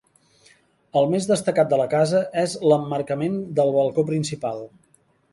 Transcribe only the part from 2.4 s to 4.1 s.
és l'emmarcament del balcó